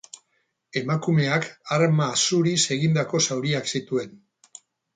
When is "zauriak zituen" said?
3.29-4.21